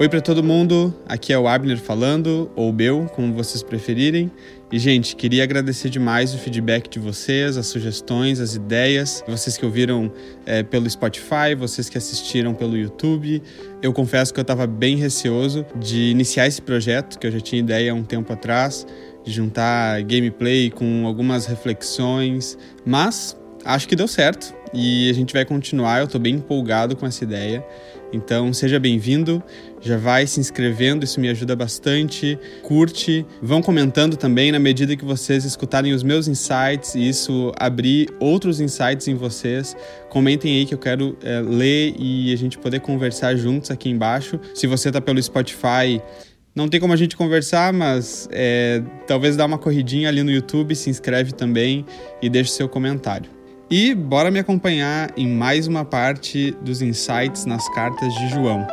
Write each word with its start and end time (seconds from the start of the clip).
Oi 0.00 0.08
para 0.08 0.22
todo 0.22 0.42
mundo, 0.42 0.94
aqui 1.06 1.30
é 1.30 1.38
o 1.38 1.46
Abner 1.46 1.76
falando, 1.76 2.50
ou 2.56 2.72
Bel, 2.72 3.04
como 3.14 3.34
vocês 3.34 3.62
preferirem. 3.62 4.32
E, 4.72 4.78
gente, 4.78 5.14
queria 5.14 5.42
agradecer 5.42 5.90
demais 5.90 6.32
o 6.32 6.38
feedback 6.38 6.88
de 6.88 6.98
vocês, 6.98 7.58
as 7.58 7.66
sugestões, 7.66 8.40
as 8.40 8.54
ideias, 8.54 9.22
vocês 9.28 9.58
que 9.58 9.64
ouviram 9.66 10.10
é, 10.46 10.62
pelo 10.62 10.88
Spotify, 10.88 11.54
vocês 11.54 11.90
que 11.90 11.98
assistiram 11.98 12.54
pelo 12.54 12.78
YouTube. 12.78 13.42
Eu 13.82 13.92
confesso 13.92 14.32
que 14.32 14.40
eu 14.40 14.42
estava 14.42 14.66
bem 14.66 14.96
receoso 14.96 15.66
de 15.76 16.10
iniciar 16.10 16.46
esse 16.46 16.62
projeto, 16.62 17.18
que 17.18 17.26
eu 17.26 17.30
já 17.30 17.40
tinha 17.40 17.60
ideia 17.60 17.92
há 17.92 17.94
um 17.94 18.02
tempo 18.02 18.32
atrás, 18.32 18.86
de 19.22 19.30
juntar 19.30 20.00
gameplay 20.04 20.70
com 20.70 21.06
algumas 21.06 21.44
reflexões, 21.44 22.56
mas 22.86 23.36
acho 23.66 23.86
que 23.86 23.94
deu 23.94 24.08
certo 24.08 24.54
e 24.72 25.10
a 25.10 25.12
gente 25.12 25.34
vai 25.34 25.44
continuar. 25.44 25.98
Eu 25.98 26.04
estou 26.04 26.20
bem 26.20 26.36
empolgado 26.36 26.96
com 26.96 27.06
essa 27.06 27.22
ideia. 27.24 27.64
Então 28.12 28.52
seja 28.52 28.78
bem-vindo, 28.80 29.42
já 29.80 29.96
vai 29.96 30.26
se 30.26 30.40
inscrevendo, 30.40 31.04
isso 31.04 31.20
me 31.20 31.28
ajuda 31.28 31.54
bastante. 31.54 32.38
Curte, 32.62 33.24
vão 33.40 33.62
comentando 33.62 34.16
também 34.16 34.50
na 34.50 34.58
medida 34.58 34.96
que 34.96 35.04
vocês 35.04 35.44
escutarem 35.44 35.92
os 35.92 36.02
meus 36.02 36.26
insights 36.26 36.94
e 36.94 37.08
isso 37.08 37.52
abrir 37.56 38.08
outros 38.18 38.60
insights 38.60 39.06
em 39.08 39.14
vocês. 39.14 39.76
Comentem 40.08 40.58
aí 40.58 40.66
que 40.66 40.74
eu 40.74 40.78
quero 40.78 41.16
é, 41.22 41.40
ler 41.40 41.94
e 41.98 42.32
a 42.32 42.36
gente 42.36 42.58
poder 42.58 42.80
conversar 42.80 43.36
juntos 43.36 43.70
aqui 43.70 43.88
embaixo. 43.88 44.40
Se 44.54 44.66
você 44.66 44.88
está 44.88 45.00
pelo 45.00 45.22
Spotify, 45.22 46.02
não 46.54 46.68
tem 46.68 46.80
como 46.80 46.92
a 46.92 46.96
gente 46.96 47.16
conversar, 47.16 47.72
mas 47.72 48.28
é, 48.32 48.82
talvez 49.06 49.36
dá 49.36 49.46
uma 49.46 49.58
corridinha 49.58 50.08
ali 50.08 50.22
no 50.22 50.30
YouTube, 50.30 50.74
se 50.74 50.90
inscreve 50.90 51.32
também 51.32 51.86
e 52.20 52.28
deixe 52.28 52.50
seu 52.50 52.68
comentário. 52.68 53.39
E 53.72 53.94
bora 53.94 54.32
me 54.32 54.40
acompanhar 54.40 55.12
em 55.16 55.28
mais 55.28 55.68
uma 55.68 55.84
parte 55.84 56.50
dos 56.60 56.82
insights 56.82 57.44
nas 57.44 57.72
cartas 57.72 58.12
de 58.14 58.28
João. 58.30 58.66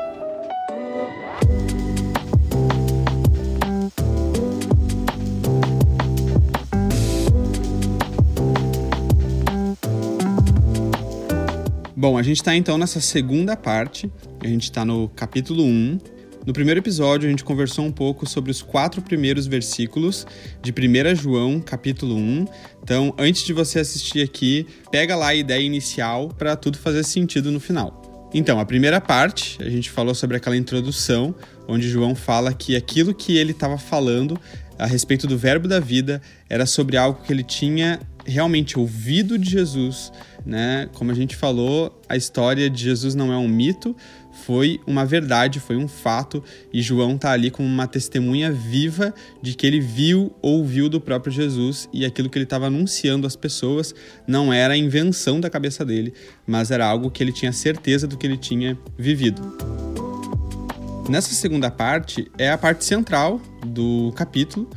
Bom, 11.96 12.18
a 12.18 12.24
gente 12.24 12.38
está 12.38 12.56
então 12.56 12.76
nessa 12.76 13.00
segunda 13.00 13.56
parte, 13.56 14.12
a 14.40 14.48
gente 14.48 14.64
está 14.64 14.84
no 14.84 15.10
capítulo 15.10 15.64
1, 15.64 16.00
no 16.48 16.54
primeiro 16.54 16.80
episódio, 16.80 17.28
a 17.28 17.30
gente 17.30 17.44
conversou 17.44 17.84
um 17.84 17.92
pouco 17.92 18.26
sobre 18.26 18.50
os 18.50 18.62
quatro 18.62 19.02
primeiros 19.02 19.46
versículos 19.46 20.26
de 20.62 20.72
1 20.72 21.14
João, 21.14 21.60
capítulo 21.60 22.16
1. 22.16 22.46
Então, 22.82 23.14
antes 23.18 23.44
de 23.44 23.52
você 23.52 23.80
assistir 23.80 24.22
aqui, 24.22 24.66
pega 24.90 25.14
lá 25.14 25.28
a 25.28 25.36
ideia 25.36 25.62
inicial 25.62 26.30
para 26.30 26.56
tudo 26.56 26.78
fazer 26.78 27.04
sentido 27.04 27.52
no 27.52 27.60
final. 27.60 28.30
Então, 28.34 28.62
a 28.62 28.66
primeira 28.66 29.02
parte, 29.02 29.62
a 29.62 29.70
gente 29.70 29.92
falou 29.92 30.16
sobre 30.16 30.38
aquela 30.38 30.56
introdução, 30.56 31.36
onde 31.68 31.90
João 31.90 32.16
fala 32.16 32.54
que 32.54 32.78
aquilo 32.78 33.14
que 33.14 33.36
ele 33.36 33.52
estava 33.52 33.78
falando 33.78 34.40
a 34.80 34.86
respeito 34.86 35.28
do 35.28 35.38
verbo 35.38 35.68
da 35.68 35.82
vida 35.82 36.22
era 36.50 36.66
sobre 36.66 36.96
algo 36.96 37.24
que 37.24 37.34
ele 37.34 37.44
tinha 37.44 38.00
realmente 38.26 38.80
ouvido 38.80 39.38
de 39.38 39.50
Jesus, 39.50 40.14
né? 40.48 40.90
Como 40.94 41.12
a 41.12 41.14
gente 41.14 41.36
falou, 41.36 42.02
a 42.08 42.16
história 42.16 42.70
de 42.70 42.82
Jesus 42.82 43.14
não 43.14 43.34
é 43.34 43.38
um 43.38 43.50
mito, 43.50 43.94
foi 44.46 44.80
uma 44.88 45.06
verdade, 45.06 45.60
foi 45.60 45.76
um 45.76 45.90
fato, 45.90 46.42
e 46.72 46.82
João 46.82 47.16
está 47.16 47.32
ali 47.32 47.52
como 47.52 47.68
uma 47.68 47.86
testemunha 47.86 48.50
viva 48.50 49.14
de 49.42 49.54
que 49.54 49.68
ele 49.68 49.82
viu, 49.82 50.34
ouviu 50.42 50.88
do 50.88 51.02
próprio 51.02 51.34
Jesus 51.34 51.90
e 51.92 52.06
aquilo 52.06 52.30
que 52.30 52.38
ele 52.38 52.46
estava 52.46 52.68
anunciando 52.68 53.28
às 53.28 53.36
pessoas 53.36 53.94
não 54.26 54.54
era 54.54 54.74
a 54.74 54.78
invenção 54.78 55.42
da 55.42 55.50
cabeça 55.50 55.84
dele, 55.84 56.14
mas 56.46 56.72
era 56.72 56.88
algo 56.88 57.12
que 57.12 57.22
ele 57.22 57.34
tinha 57.34 57.52
certeza 57.52 58.08
do 58.08 58.18
que 58.18 58.26
ele 58.26 58.38
tinha 58.38 58.78
vivido. 58.98 59.42
Nessa 61.10 61.34
segunda 61.34 61.70
parte 61.70 62.32
é 62.38 62.50
a 62.52 62.58
parte 62.58 62.86
central 62.86 63.42
do 63.66 64.14
capítulo, 64.16 64.70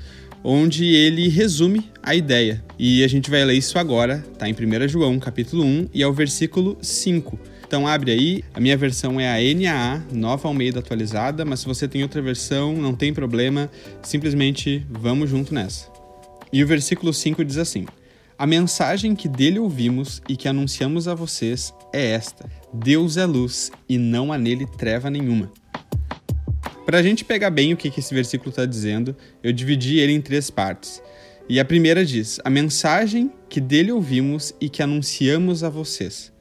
onde 0.43 0.85
ele 0.87 1.29
resume 1.29 1.91
a 2.03 2.15
ideia. 2.15 2.65
E 2.79 3.05
a 3.05 3.09
gente 3.09 3.31
vai 3.31 3.45
ler 3.45 3.55
isso 3.55 3.79
agora, 3.79 4.25
tá 4.39 4.49
em 4.49 4.53
1 4.53 4.89
João, 4.89 5.19
capítulo 5.19 5.65
1, 5.65 5.89
e 5.93 6.03
é 6.03 6.07
o 6.07 6.13
versículo 6.13 6.79
5. 6.81 7.39
Então 7.67 7.87
abre 7.87 8.11
aí, 8.11 8.45
a 8.53 8.59
minha 8.59 8.77
versão 8.77 9.21
é 9.21 9.29
a 9.29 9.55
NAA, 9.55 10.03
nova 10.13 10.49
Almeida 10.49 10.81
atualizada, 10.81 11.45
mas 11.45 11.61
se 11.61 11.67
você 11.67 11.87
tem 11.87 12.03
outra 12.03 12.21
versão, 12.21 12.75
não 12.75 12.95
tem 12.95 13.15
problema, 13.15 13.71
simplesmente 14.03 14.85
vamos 14.91 15.31
junto 15.31 15.55
nessa. 15.55 15.89
E 16.53 16.65
o 16.65 16.67
versículo 16.67 17.15
5 17.15 17.45
diz 17.45 17.59
assim: 17.59 17.87
A 18.37 18.45
mensagem 18.45 19.15
que 19.15 19.29
dele 19.29 19.61
ouvimos 19.61 20.21
e 20.29 20.37
que 20.37 20.49
anunciamos 20.49 21.07
a 21.07 21.15
vocês 21.15 21.73
é 21.93 22.11
esta: 22.11 22.51
Deus 22.73 23.17
é 23.17 23.25
luz 23.25 23.71
e 23.89 23.97
não 23.97 24.33
há 24.33 24.39
nele 24.39 24.67
treva 24.67 25.09
nenhuma. 25.09 25.53
Para 26.91 26.99
a 26.99 27.03
gente 27.05 27.25
pegar 27.25 27.51
bem 27.51 27.73
o 27.73 27.77
que 27.77 27.87
esse 28.01 28.13
versículo 28.13 28.51
está 28.51 28.67
dizendo, 28.67 29.15
eu 29.45 29.53
dividi 29.53 30.01
ele 30.01 30.13
em 30.13 30.21
três 30.21 30.51
partes. 30.51 31.01
E 31.49 31.61
a 31.61 31.65
primeira 31.65 32.05
diz: 32.05 32.41
A 32.45 32.51
mensagem 32.51 33.31
que 33.49 33.61
dele 33.61 33.93
ouvimos 33.93 34.53
e 34.61 34.69
que 34.69 34.83
anunciamos 34.83 35.63
a 35.63 35.69
vocês. 35.69 36.33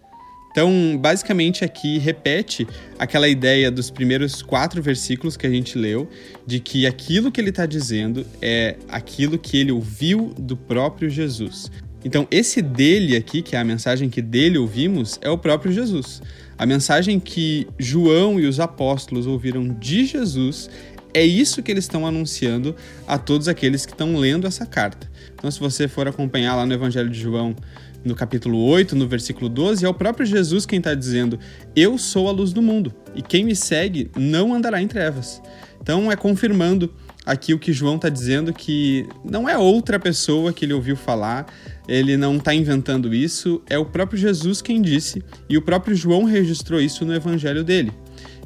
Então, 0.50 0.98
basicamente, 1.00 1.64
aqui 1.64 2.00
repete 2.00 2.68
aquela 2.98 3.28
ideia 3.28 3.70
dos 3.70 3.92
primeiros 3.92 4.42
quatro 4.42 4.82
versículos 4.82 5.38
que 5.38 5.46
a 5.46 5.52
gente 5.52 5.78
leu, 5.78 6.10
de 6.48 6.60
que 6.60 6.88
aquilo 6.88 7.32
que 7.32 7.40
ele 7.40 7.52
está 7.52 7.68
dizendo 7.68 8.26
é 8.42 8.76
aquilo 8.88 9.38
que 9.38 9.56
ele 9.56 9.72
ouviu 9.72 10.34
do 10.36 10.58
próprio 10.58 11.12
Jesus. 11.12 11.70
Então, 12.04 12.28
esse 12.32 12.60
dele 12.60 13.16
aqui, 13.16 13.44
que 13.44 13.56
é 13.56 13.60
a 13.60 13.64
mensagem 13.64 14.10
que 14.10 14.20
dele 14.22 14.58
ouvimos, 14.58 15.20
é 15.22 15.30
o 15.30 15.38
próprio 15.38 15.72
Jesus. 15.72 16.24
A 16.60 16.66
mensagem 16.66 17.22
que 17.22 17.66
João 17.80 18.38
e 18.38 18.46
os 18.46 18.60
apóstolos 18.60 19.26
ouviram 19.26 19.70
de 19.80 20.06
Jesus 20.06 20.70
é 21.14 21.24
isso 21.24 21.64
que 21.64 21.72
eles 21.72 21.86
estão 21.86 22.06
anunciando 22.06 22.76
a 23.08 23.18
todos 23.18 23.48
aqueles 23.48 23.86
que 23.86 23.94
estão 23.94 24.18
lendo 24.18 24.46
essa 24.46 24.66
carta. 24.66 25.10
Então, 25.34 25.50
se 25.50 25.58
você 25.58 25.88
for 25.88 26.06
acompanhar 26.06 26.58
lá 26.58 26.66
no 26.66 26.74
Evangelho 26.74 27.10
de 27.10 27.18
João, 27.18 27.56
no 28.04 28.14
capítulo 28.14 28.62
8, 28.62 28.94
no 28.94 29.08
versículo 29.08 29.48
12, 29.48 29.86
é 29.86 29.88
o 29.88 29.94
próprio 29.94 30.26
Jesus 30.26 30.66
quem 30.66 30.80
está 30.80 30.94
dizendo: 30.94 31.40
Eu 31.74 31.98
sou 31.98 32.28
a 32.28 32.32
luz 32.34 32.52
do 32.52 32.62
mundo, 32.62 32.94
e 33.16 33.22
quem 33.22 33.46
me 33.46 33.56
segue 33.56 34.12
não 34.18 34.54
andará 34.54 34.82
em 34.82 34.88
trevas. 34.88 35.42
Então, 35.82 36.12
é 36.12 36.16
confirmando 36.18 36.94
aqui 37.26 37.54
o 37.54 37.60
que 37.60 37.72
João 37.72 37.96
está 37.96 38.10
dizendo, 38.10 38.52
que 38.52 39.08
não 39.24 39.48
é 39.48 39.58
outra 39.58 39.98
pessoa 39.98 40.52
que 40.52 40.66
ele 40.66 40.74
ouviu 40.74 40.98
falar, 40.98 41.46
ele 41.90 42.16
não 42.16 42.38
está 42.38 42.54
inventando 42.54 43.14
isso, 43.16 43.64
é 43.68 43.76
o 43.76 43.84
próprio 43.84 44.20
Jesus 44.20 44.62
quem 44.62 44.80
disse, 44.80 45.24
e 45.50 45.58
o 45.58 45.62
próprio 45.62 45.96
João 45.96 46.24
registrou 46.24 46.80
isso 46.80 47.04
no 47.04 47.16
evangelho 47.16 47.64
dele. 47.64 47.92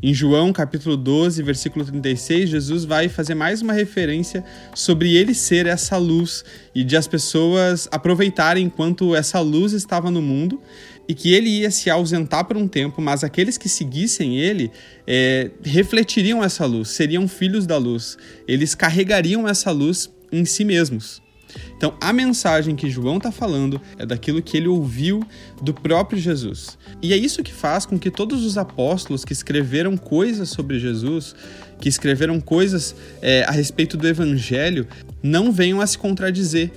Em 0.01 0.13
João, 0.13 0.53
capítulo 0.53 0.95
12, 0.95 1.43
versículo 1.43 1.83
36, 1.83 2.49
Jesus 2.49 2.85
vai 2.85 3.09
fazer 3.09 3.35
mais 3.35 3.61
uma 3.61 3.73
referência 3.73 4.45
sobre 4.73 5.15
ele 5.15 5.33
ser 5.33 5.65
essa 5.65 5.97
luz 5.97 6.45
e 6.73 6.85
de 6.85 6.95
as 6.95 7.05
pessoas 7.05 7.87
aproveitarem 7.91 8.65
enquanto 8.65 9.13
essa 9.13 9.41
luz 9.41 9.73
estava 9.73 10.09
no 10.09 10.21
mundo 10.21 10.61
e 11.07 11.13
que 11.13 11.33
ele 11.33 11.49
ia 11.49 11.71
se 11.71 11.89
ausentar 11.89 12.45
por 12.45 12.55
um 12.55 12.67
tempo, 12.67 13.01
mas 13.01 13.25
aqueles 13.25 13.57
que 13.57 13.67
seguissem 13.67 14.39
ele 14.39 14.71
é, 15.05 15.51
refletiriam 15.63 16.41
essa 16.41 16.65
luz, 16.65 16.89
seriam 16.89 17.27
filhos 17.27 17.67
da 17.67 17.77
luz, 17.77 18.17
eles 18.47 18.73
carregariam 18.73 19.47
essa 19.47 19.69
luz 19.69 20.09
em 20.31 20.45
si 20.45 20.63
mesmos. 20.63 21.22
Então, 21.75 21.93
a 21.99 22.13
mensagem 22.13 22.75
que 22.75 22.89
João 22.89 23.17
está 23.17 23.31
falando 23.31 23.79
é 23.97 24.05
daquilo 24.05 24.41
que 24.41 24.57
ele 24.57 24.67
ouviu 24.67 25.25
do 25.61 25.73
próprio 25.73 26.19
Jesus. 26.19 26.77
E 27.01 27.13
é 27.13 27.17
isso 27.17 27.43
que 27.43 27.53
faz 27.53 27.85
com 27.85 27.99
que 27.99 28.09
todos 28.09 28.43
os 28.43 28.57
apóstolos 28.57 29.25
que 29.25 29.33
escreveram 29.33 29.97
coisas 29.97 30.49
sobre 30.49 30.79
Jesus, 30.79 31.35
que 31.79 31.89
escreveram 31.89 32.39
coisas 32.39 32.95
é, 33.21 33.43
a 33.43 33.51
respeito 33.51 33.97
do 33.97 34.07
evangelho, 34.07 34.87
não 35.21 35.51
venham 35.51 35.81
a 35.81 35.87
se 35.87 35.97
contradizer. 35.97 36.71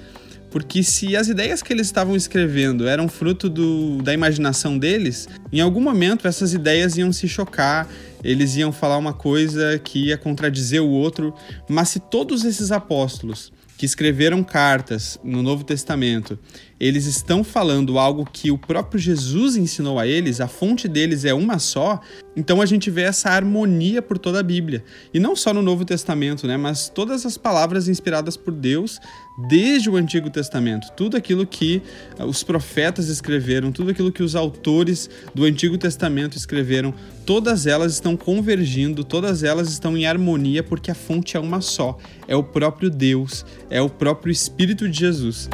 Porque 0.51 0.83
se 0.83 1.15
as 1.15 1.29
ideias 1.29 1.63
que 1.63 1.73
eles 1.73 1.87
estavam 1.87 2.17
escrevendo 2.17 2.87
eram 2.87 3.09
fruto 3.09 3.49
do, 3.49 4.01
da 4.03 4.15
imaginação 4.15 4.79
deles, 4.79 5.29
em 5.53 5.61
algum 5.61 5.81
momento 5.81 6.27
essas 6.27 6.55
ideias 6.55 6.97
iam 6.97 7.13
se 7.13 7.29
chocar, 7.29 7.89
eles 8.25 8.57
iam 8.57 8.73
falar 8.73 8.97
uma 8.97 9.13
coisa 9.13 9.79
que 9.79 10.07
ia 10.07 10.17
contradizer 10.17 10.83
o 10.83 10.89
outro. 10.89 11.35
Mas 11.69 11.91
se 11.91 12.01
todos 12.01 12.45
esses 12.45 12.73
apóstolos 12.73 13.53
que 13.77 13.85
escreveram 13.85 14.43
cartas 14.43 15.19
no 15.23 15.43
Novo 15.43 15.65
Testamento, 15.65 16.39
eles 16.79 17.07
estão 17.07 17.43
falando 17.43 17.99
algo 17.99 18.29
que 18.31 18.51
o 18.51 18.59
próprio 18.59 19.01
Jesus 19.01 19.57
ensinou 19.57 19.99
a 19.99 20.07
eles, 20.07 20.41
a 20.41 20.49
fonte 20.49 20.87
deles 20.87 21.25
é 21.25 21.33
uma 21.33 21.59
só, 21.59 22.01
então 22.37 22.61
a 22.61 22.67
gente 22.67 22.91
vê 22.91 23.03
essa 23.03 23.31
harmonia 23.31 24.03
por 24.03 24.19
toda 24.19 24.41
a 24.41 24.43
Bíblia. 24.43 24.85
E 25.13 25.19
não 25.19 25.35
só 25.35 25.55
no 25.55 25.63
Novo 25.63 25.87
Testamento, 25.87 26.47
né, 26.47 26.57
mas 26.57 26.89
todas 26.89 27.25
as 27.25 27.39
palavras 27.39 27.89
inspiradas 27.89 28.37
por 28.37 28.53
Deus 28.53 29.01
desde 29.49 29.89
o 29.89 29.97
Antigo 29.97 30.29
Testamento. 30.29 30.91
Tudo 30.95 31.17
aquilo 31.17 31.47
que 31.47 31.83
os 32.19 32.43
profetas 32.43 33.09
escreveram, 33.09 33.73
tudo 33.73 33.91
aquilo 33.91 34.13
que 34.13 34.23
os 34.23 34.35
autores 34.35 35.09
do 35.35 35.45
Antigo 35.45 35.79
Testamento 35.79 36.37
escreveram, 36.37 36.93
todas 37.25 37.67
elas 37.67 37.93
estão 37.93 38.17
convergindo, 38.17 39.03
todas 39.03 39.43
elas 39.43 39.71
estão 39.71 39.97
em 39.97 40.07
harmonia 40.07 40.63
porque 40.63 40.91
a 40.91 40.95
fonte 40.95 41.37
é 41.37 41.41
uma 41.41 41.63
só, 41.63 41.97
é 42.29 42.37
o 42.37 42.45
próprio 42.45 42.91
Deus, 42.91 43.47
é 43.71 43.81
o 43.81 43.89
próprio 43.89 44.31
Espírito 44.31 44.89
de 44.89 44.99
Jesus. 44.99 45.49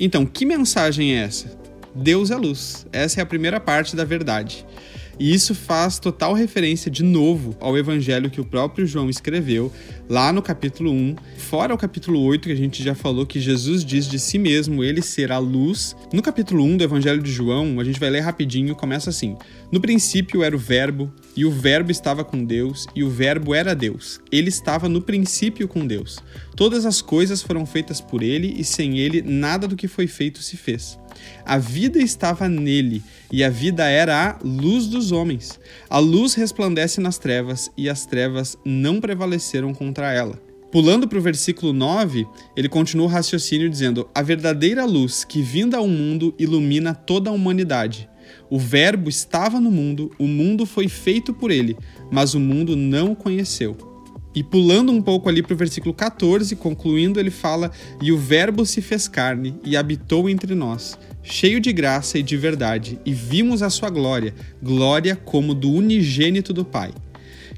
Então, 0.00 0.24
que 0.24 0.46
mensagem 0.46 1.14
é 1.14 1.24
essa? 1.24 1.58
Deus 1.94 2.30
é 2.30 2.36
luz. 2.36 2.86
Essa 2.92 3.20
é 3.20 3.22
a 3.22 3.26
primeira 3.26 3.58
parte 3.58 3.96
da 3.96 4.04
verdade. 4.04 4.64
E 5.18 5.34
isso 5.34 5.54
faz 5.54 5.98
total 5.98 6.32
referência 6.32 6.88
de 6.90 7.02
novo 7.02 7.56
ao 7.58 7.76
evangelho 7.76 8.30
que 8.30 8.40
o 8.40 8.44
próprio 8.44 8.86
João 8.86 9.10
escreveu 9.10 9.72
lá 10.08 10.32
no 10.32 10.40
capítulo 10.40 10.90
1, 10.90 11.16
fora 11.36 11.74
o 11.74 11.78
capítulo 11.78 12.22
8 12.22 12.48
que 12.48 12.52
a 12.52 12.56
gente 12.56 12.82
já 12.82 12.94
falou 12.94 13.26
que 13.26 13.38
Jesus 13.38 13.84
diz 13.84 14.08
de 14.08 14.18
si 14.18 14.38
mesmo 14.38 14.82
ele 14.82 15.02
ser 15.02 15.30
a 15.30 15.38
luz. 15.38 15.94
No 16.12 16.22
capítulo 16.22 16.64
1 16.64 16.78
do 16.78 16.84
evangelho 16.84 17.22
de 17.22 17.30
João, 17.30 17.78
a 17.78 17.84
gente 17.84 18.00
vai 18.00 18.08
ler 18.08 18.20
rapidinho, 18.20 18.74
começa 18.74 19.10
assim: 19.10 19.36
No 19.70 19.80
princípio 19.80 20.42
era 20.42 20.56
o 20.56 20.58
verbo, 20.58 21.12
e 21.36 21.44
o 21.44 21.50
verbo 21.50 21.90
estava 21.90 22.24
com 22.24 22.42
Deus, 22.44 22.86
e 22.94 23.04
o 23.04 23.10
verbo 23.10 23.54
era 23.54 23.74
Deus. 23.74 24.20
Ele 24.32 24.48
estava 24.48 24.88
no 24.88 25.02
princípio 25.02 25.68
com 25.68 25.86
Deus. 25.86 26.18
Todas 26.56 26.86
as 26.86 27.02
coisas 27.02 27.42
foram 27.42 27.64
feitas 27.66 28.00
por 28.00 28.22
ele, 28.22 28.54
e 28.58 28.64
sem 28.64 28.98
ele 28.98 29.22
nada 29.22 29.68
do 29.68 29.76
que 29.76 29.86
foi 29.86 30.06
feito 30.06 30.42
se 30.42 30.56
fez. 30.56 30.98
A 31.44 31.58
vida 31.58 31.98
estava 31.98 32.48
nele, 32.48 33.02
e 33.32 33.42
a 33.42 33.50
vida 33.50 33.88
era 33.88 34.30
a 34.30 34.38
luz 34.44 34.86
dos 34.86 35.12
homens. 35.12 35.58
A 35.88 35.98
luz 35.98 36.34
resplandece 36.34 37.00
nas 37.00 37.18
trevas, 37.18 37.70
e 37.76 37.88
as 37.88 38.04
trevas 38.06 38.56
não 38.64 39.00
prevaleceram 39.00 39.72
contra 39.72 39.97
ela. 40.06 40.38
Pulando 40.70 41.08
para 41.08 41.18
o 41.18 41.22
versículo 41.22 41.72
9, 41.72 42.26
ele 42.54 42.68
continua 42.68 43.06
o 43.06 43.08
raciocínio 43.08 43.70
dizendo: 43.70 44.08
A 44.14 44.22
verdadeira 44.22 44.84
luz 44.84 45.24
que 45.24 45.40
vinda 45.40 45.78
ao 45.78 45.88
mundo 45.88 46.34
ilumina 46.38 46.94
toda 46.94 47.30
a 47.30 47.32
humanidade. 47.32 48.08
O 48.50 48.58
Verbo 48.58 49.08
estava 49.08 49.58
no 49.58 49.70
mundo, 49.70 50.10
o 50.18 50.26
mundo 50.26 50.66
foi 50.66 50.88
feito 50.88 51.32
por 51.32 51.50
ele, 51.50 51.76
mas 52.10 52.34
o 52.34 52.40
mundo 52.40 52.76
não 52.76 53.12
o 53.12 53.16
conheceu. 53.16 53.76
E 54.34 54.42
pulando 54.42 54.92
um 54.92 55.00
pouco 55.00 55.28
ali 55.28 55.42
para 55.42 55.54
o 55.54 55.56
versículo 55.56 55.94
14, 55.94 56.54
concluindo, 56.56 57.18
ele 57.18 57.30
fala: 57.30 57.70
E 58.02 58.12
o 58.12 58.18
Verbo 58.18 58.66
se 58.66 58.82
fez 58.82 59.08
carne 59.08 59.54
e 59.64 59.76
habitou 59.76 60.28
entre 60.28 60.54
nós 60.54 60.98
cheio 61.28 61.60
de 61.60 61.72
graça 61.72 62.18
e 62.18 62.22
de 62.22 62.36
verdade, 62.36 62.98
e 63.04 63.12
vimos 63.12 63.62
a 63.62 63.70
sua 63.70 63.90
glória, 63.90 64.34
glória 64.62 65.14
como 65.14 65.54
do 65.54 65.70
unigênito 65.70 66.52
do 66.52 66.64
Pai. 66.64 66.92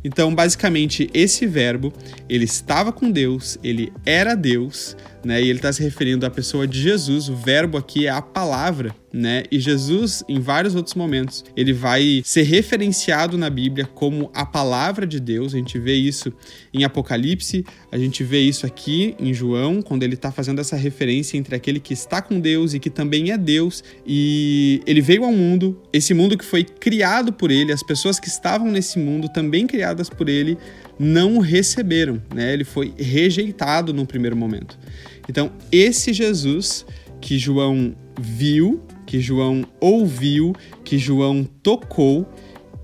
Então, 0.03 0.35
basicamente, 0.35 1.11
esse 1.13 1.47
verbo, 1.47 1.93
ele 2.29 2.45
estava 2.45 2.93
com 2.93 3.11
Deus, 3.11 3.59
ele 3.63 3.93
era 4.05 4.35
Deus, 4.35 4.97
né? 5.25 5.43
E 5.43 5.49
ele 5.49 5.59
está 5.59 5.73
se 5.73 5.83
referindo 5.83 6.27
à 6.27 6.31
pessoa 6.31 6.67
de 6.67 6.81
Jesus. 6.81 7.29
O 7.29 7.37
verbo 7.37 7.77
aqui 7.77 8.07
é 8.07 8.11
a 8.11 8.23
palavra, 8.23 8.95
né? 9.13 9.43
E 9.51 9.59
Jesus, 9.59 10.23
em 10.29 10.41
vários 10.41 10.75
outros 10.75 10.95
momentos, 10.95 11.45
ele 11.57 11.73
vai 11.73 12.23
ser 12.25 12.43
referenciado 12.43 13.37
na 13.37 13.51
Bíblia 13.51 13.87
como 13.87 14.31
a 14.35 14.47
palavra 14.47 15.07
de 15.07 15.21
Deus. 15.21 15.55
A 15.55 15.59
gente 15.59 15.79
vê 15.79 15.95
isso 15.95 16.33
em 16.73 16.85
Apocalipse, 16.85 17.65
a 17.91 17.99
gente 17.99 18.23
vê 18.23 18.41
isso 18.41 18.67
aqui 18.67 19.15
em 19.19 19.33
João, 19.35 19.83
quando 19.83 20.03
ele 20.03 20.15
está 20.15 20.31
fazendo 20.31 20.61
essa 20.61 20.77
referência 20.77 21.37
entre 21.37 21.55
aquele 21.55 21.81
que 21.81 21.93
está 21.93 22.23
com 22.23 22.41
Deus 22.41 22.75
e 22.75 22.79
que 22.79 22.91
também 22.91 23.31
é 23.31 23.39
Deus. 23.39 23.83
E 24.07 24.83
ele 24.87 25.01
veio 25.01 25.25
ao 25.25 25.33
mundo, 25.33 25.81
esse 25.93 26.15
mundo 26.15 26.37
que 26.37 26.45
foi 26.45 26.65
criado 26.65 27.33
por 27.33 27.51
ele, 27.51 27.73
as 27.73 27.83
pessoas 27.83 28.19
que 28.19 28.29
estavam 28.29 28.71
nesse 28.71 28.99
mundo 28.99 29.29
também 29.29 29.67
criadas 29.67 30.09
por 30.09 30.29
ele, 30.29 30.57
não 31.03 31.39
o 31.39 31.41
receberam, 31.41 32.23
né? 32.35 32.53
Ele 32.53 32.63
foi 32.63 32.93
rejeitado 32.99 33.95
no 33.95 34.05
primeiro 34.05 34.37
momento. 34.37 34.79
Então, 35.27 35.51
esse 35.73 36.13
Jesus 36.13 36.85
que 37.23 37.39
João 37.39 37.95
viu, 38.21 38.83
que 39.07 39.19
João 39.19 39.65
ouviu, 39.81 40.55
que 40.85 40.99
João 40.99 41.49
tocou, 41.63 42.31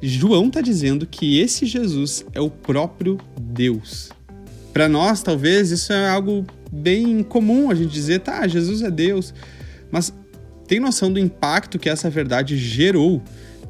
João 0.00 0.46
está 0.46 0.62
dizendo 0.62 1.06
que 1.06 1.38
esse 1.38 1.66
Jesus 1.66 2.24
é 2.32 2.40
o 2.40 2.48
próprio 2.48 3.18
Deus. 3.38 4.10
Para 4.72 4.88
nós, 4.88 5.22
talvez, 5.22 5.70
isso 5.70 5.92
é 5.92 6.08
algo 6.08 6.46
bem 6.72 7.22
comum 7.22 7.70
a 7.70 7.74
gente 7.74 7.92
dizer, 7.92 8.20
tá, 8.20 8.48
Jesus 8.48 8.80
é 8.80 8.90
Deus. 8.90 9.34
Mas 9.90 10.10
tem 10.66 10.80
noção 10.80 11.12
do 11.12 11.18
impacto 11.18 11.78
que 11.78 11.90
essa 11.90 12.08
verdade 12.08 12.56
gerou 12.56 13.22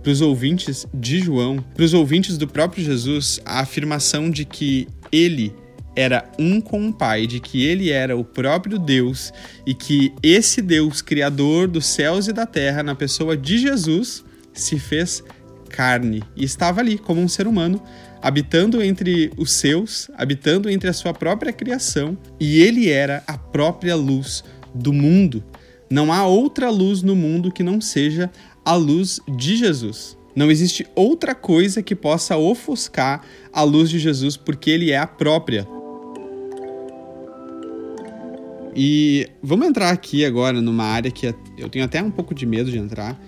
para 0.06 0.12
os 0.12 0.20
ouvintes 0.20 0.86
de 0.94 1.18
João, 1.18 1.58
para 1.74 1.84
os 1.84 1.92
ouvintes 1.92 2.38
do 2.38 2.46
próprio 2.46 2.84
Jesus, 2.84 3.40
a 3.44 3.58
afirmação 3.58 4.30
de 4.30 4.44
que 4.44 4.86
ele 5.10 5.52
era 5.96 6.30
um 6.38 6.60
com 6.60 6.88
o 6.88 6.92
Pai, 6.92 7.26
de 7.26 7.40
que 7.40 7.66
ele 7.66 7.90
era 7.90 8.16
o 8.16 8.22
próprio 8.22 8.78
Deus 8.78 9.32
e 9.66 9.74
que 9.74 10.14
esse 10.22 10.62
Deus, 10.62 11.02
criador 11.02 11.66
dos 11.66 11.86
céus 11.86 12.28
e 12.28 12.32
da 12.32 12.46
terra, 12.46 12.84
na 12.84 12.94
pessoa 12.94 13.36
de 13.36 13.58
Jesus, 13.58 14.24
se 14.52 14.78
fez 14.78 15.24
carne 15.70 16.22
e 16.36 16.44
estava 16.44 16.80
ali 16.80 16.98
como 16.98 17.20
um 17.20 17.26
ser 17.26 17.48
humano, 17.48 17.82
habitando 18.22 18.80
entre 18.80 19.32
os 19.36 19.50
seus, 19.50 20.08
habitando 20.16 20.70
entre 20.70 20.88
a 20.88 20.92
sua 20.92 21.12
própria 21.12 21.52
criação, 21.52 22.16
e 22.38 22.60
ele 22.60 22.88
era 22.88 23.24
a 23.26 23.36
própria 23.36 23.96
luz 23.96 24.44
do 24.72 24.92
mundo. 24.92 25.42
Não 25.90 26.12
há 26.12 26.24
outra 26.24 26.70
luz 26.70 27.02
no 27.02 27.16
mundo 27.16 27.50
que 27.50 27.64
não 27.64 27.80
seja 27.80 28.30
a 28.66 28.74
luz 28.74 29.18
de 29.26 29.56
Jesus. 29.56 30.18
Não 30.34 30.50
existe 30.50 30.86
outra 30.94 31.34
coisa 31.34 31.82
que 31.82 31.94
possa 31.94 32.36
ofuscar 32.36 33.24
a 33.50 33.62
luz 33.62 33.88
de 33.88 33.98
Jesus, 33.98 34.36
porque 34.36 34.70
ele 34.70 34.90
é 34.90 34.98
a 34.98 35.06
própria 35.06 35.66
e 38.78 39.26
vamos 39.42 39.66
entrar 39.66 39.90
aqui 39.90 40.22
agora 40.22 40.60
numa 40.60 40.84
área 40.84 41.10
que 41.10 41.34
eu 41.56 41.68
tenho 41.70 41.86
até 41.86 42.02
um 42.02 42.10
pouco 42.10 42.34
de 42.34 42.44
medo 42.44 42.70
de 42.70 42.76
entrar, 42.76 43.18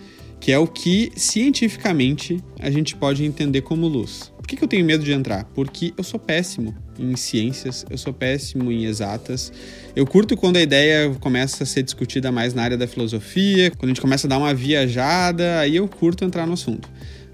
que 0.40 0.52
é 0.52 0.58
o 0.58 0.66
que 0.66 1.12
cientificamente 1.16 2.42
a 2.60 2.70
gente 2.70 2.94
pode 2.96 3.24
entender 3.24 3.62
como 3.62 3.86
luz. 3.86 4.32
Por 4.36 4.46
que, 4.46 4.56
que 4.56 4.64
eu 4.64 4.68
tenho 4.68 4.84
medo 4.84 5.04
de 5.04 5.12
entrar? 5.12 5.44
Porque 5.54 5.92
eu 5.96 6.02
sou 6.02 6.18
péssimo 6.18 6.74
em 6.98 7.14
ciências, 7.16 7.84
eu 7.90 7.98
sou 7.98 8.12
péssimo 8.12 8.72
em 8.72 8.84
exatas. 8.86 9.52
Eu 9.94 10.06
curto 10.06 10.36
quando 10.36 10.56
a 10.56 10.62
ideia 10.62 11.14
começa 11.20 11.64
a 11.64 11.66
ser 11.66 11.82
discutida 11.82 12.32
mais 12.32 12.54
na 12.54 12.62
área 12.62 12.76
da 12.76 12.86
filosofia, 12.86 13.70
quando 13.70 13.84
a 13.84 13.88
gente 13.88 14.00
começa 14.00 14.26
a 14.26 14.30
dar 14.30 14.38
uma 14.38 14.54
viajada, 14.54 15.60
aí 15.60 15.76
eu 15.76 15.86
curto 15.86 16.24
entrar 16.24 16.46
no 16.46 16.54
assunto. 16.54 16.88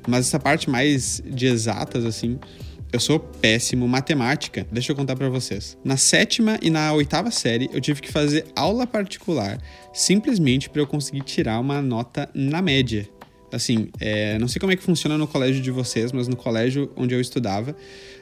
Mas 0.08 0.26
essa 0.26 0.40
parte 0.40 0.68
mais 0.68 1.22
de 1.24 1.46
exatas, 1.46 2.04
assim, 2.04 2.38
eu 2.94 3.00
sou 3.00 3.18
péssimo 3.18 3.88
matemática. 3.88 4.64
Deixa 4.70 4.92
eu 4.92 4.96
contar 4.96 5.16
para 5.16 5.28
vocês. 5.28 5.76
Na 5.82 5.96
sétima 5.96 6.60
e 6.62 6.70
na 6.70 6.92
oitava 6.92 7.28
série, 7.28 7.68
eu 7.72 7.80
tive 7.80 8.00
que 8.00 8.10
fazer 8.10 8.46
aula 8.54 8.86
particular 8.86 9.58
simplesmente 9.92 10.70
para 10.70 10.80
eu 10.80 10.86
conseguir 10.86 11.22
tirar 11.22 11.58
uma 11.58 11.82
nota 11.82 12.30
na 12.32 12.62
média. 12.62 13.08
Assim, 13.52 13.88
é, 13.98 14.38
não 14.38 14.46
sei 14.46 14.60
como 14.60 14.70
é 14.70 14.76
que 14.76 14.82
funciona 14.84 15.18
no 15.18 15.26
colégio 15.26 15.60
de 15.60 15.72
vocês, 15.72 16.12
mas 16.12 16.28
no 16.28 16.36
colégio 16.36 16.88
onde 16.96 17.12
eu 17.12 17.20
estudava, 17.20 17.74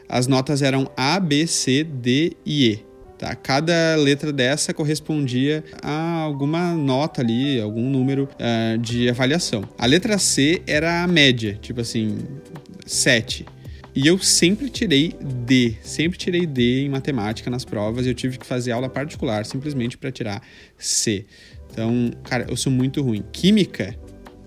as 0.08 0.26
notas 0.26 0.62
eram 0.62 0.90
A, 0.96 1.20
B, 1.20 1.46
C, 1.46 1.84
D 1.84 2.32
e 2.46 2.70
E. 2.70 2.84
Tá? 3.18 3.34
Cada 3.34 3.94
letra 3.96 4.32
dessa 4.32 4.72
correspondia 4.72 5.62
a 5.82 6.20
alguma 6.20 6.72
nota 6.72 7.20
ali, 7.20 7.60
algum 7.60 7.90
número 7.90 8.26
uh, 8.40 8.78
de 8.78 9.10
avaliação. 9.10 9.64
A 9.76 9.84
letra 9.84 10.16
C 10.16 10.62
era 10.66 11.02
a 11.02 11.06
média, 11.06 11.58
tipo 11.60 11.82
assim, 11.82 12.16
7. 12.86 13.44
E 13.94 14.06
eu 14.06 14.18
sempre 14.18 14.70
tirei 14.70 15.14
D, 15.20 15.74
sempre 15.82 16.18
tirei 16.18 16.46
D 16.46 16.84
em 16.84 16.88
matemática 16.88 17.50
nas 17.50 17.64
provas. 17.64 18.06
Eu 18.06 18.14
tive 18.14 18.38
que 18.38 18.46
fazer 18.46 18.72
aula 18.72 18.88
particular 18.88 19.44
simplesmente 19.44 19.98
para 19.98 20.10
tirar 20.10 20.42
C. 20.78 21.26
Então, 21.70 22.10
cara, 22.24 22.46
eu 22.48 22.56
sou 22.56 22.72
muito 22.72 23.02
ruim. 23.02 23.22
Química 23.32 23.94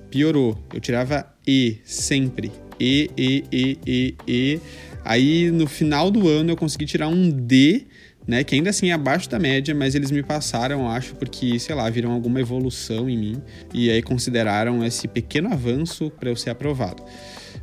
piorou. 0.09 0.57
Eu 0.73 0.79
tirava 0.79 1.31
E 1.45 1.77
sempre. 1.83 2.51
E, 2.79 3.11
E, 3.15 3.43
E, 3.51 3.77
E, 3.85 4.15
E. 4.27 4.59
Aí 5.03 5.51
no 5.51 5.67
final 5.67 6.09
do 6.09 6.27
ano 6.27 6.51
eu 6.51 6.57
consegui 6.57 6.85
tirar 6.85 7.07
um 7.07 7.29
D 7.29 7.85
né? 8.27 8.43
Que 8.43 8.55
ainda 8.55 8.69
assim 8.69 8.89
é 8.89 8.93
abaixo 8.93 9.29
da 9.29 9.37
média, 9.37 9.73
mas 9.75 9.95
eles 9.95 10.11
me 10.11 10.23
passaram, 10.23 10.89
acho, 10.89 11.15
porque, 11.15 11.59
sei 11.59 11.75
lá, 11.75 11.89
viram 11.89 12.11
alguma 12.11 12.39
evolução 12.39 13.09
em 13.09 13.17
mim 13.17 13.41
e 13.73 13.89
aí 13.89 14.01
consideraram 14.01 14.83
esse 14.83 15.07
pequeno 15.07 15.51
avanço 15.53 16.09
para 16.09 16.29
eu 16.29 16.35
ser 16.35 16.49
aprovado. 16.49 17.03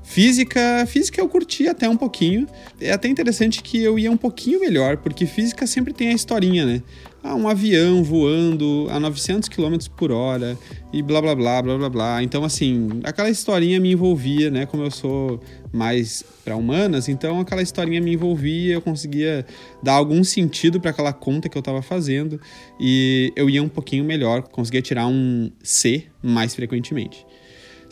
Física, 0.03 0.85
física 0.87 1.21
eu 1.21 1.29
curti 1.29 1.69
até 1.69 1.89
um 1.89 1.97
pouquinho. 1.97 2.47
É 2.81 2.93
até 2.93 3.09
interessante 3.09 3.63
que 3.63 3.83
eu 3.83 3.99
ia 3.99 4.11
um 4.11 4.17
pouquinho 4.17 4.61
melhor, 4.61 4.97
porque 4.97 5.27
física 5.27 5.67
sempre 5.67 5.93
tem 5.93 6.09
a 6.09 6.13
historinha, 6.13 6.67
né? 6.67 6.83
Ah, 7.25 7.37
um 7.37 7.49
avião 7.49 8.03
voando 8.03 8.89
a 8.91 8.99
900 8.99 9.49
km 9.49 9.77
por 9.97 10.11
hora 10.11 10.59
e 10.93 11.01
blá 11.01 11.23
blá 11.23 11.37
blá 11.37 11.63
blá 11.63 11.79
blá 11.79 11.89
blá. 11.89 12.23
Então, 12.23 12.43
assim, 12.43 13.01
aquela 13.05 13.31
historinha 13.31 13.79
me 13.79 13.93
envolvia, 13.93 14.51
né? 14.51 14.67
Como 14.67 14.83
eu 14.83 14.91
sou 14.91 15.41
mais 15.73 16.25
para 16.45 16.57
humanas, 16.57 17.09
então 17.09 17.41
aquela 17.41 17.63
historinha 17.63 18.01
me 18.01 18.13
envolvia, 18.13 18.75
eu 18.75 18.83
conseguia 18.83 19.47
dar 19.83 19.95
algum 19.95 20.25
sentido 20.25 20.81
para 20.81 20.91
aquela 20.91 21.13
conta 21.13 21.49
que 21.49 21.57
eu 21.57 21.61
estava 21.61 21.81
fazendo 21.81 22.41
e 22.79 23.33
eu 23.37 23.49
ia 23.49 23.63
um 23.63 23.69
pouquinho 23.69 24.05
melhor, 24.05 24.43
conseguia 24.43 24.83
tirar 24.83 25.07
um 25.07 25.51
C 25.63 26.07
mais 26.21 26.55
frequentemente. 26.55 27.25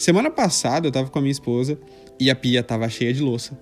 Semana 0.00 0.30
passada 0.30 0.86
eu 0.86 0.88
estava 0.88 1.10
com 1.10 1.18
a 1.18 1.20
minha 1.20 1.30
esposa 1.30 1.78
e 2.18 2.30
a 2.30 2.34
pia 2.34 2.60
estava 2.60 2.88
cheia 2.88 3.12
de 3.12 3.20
louça 3.20 3.52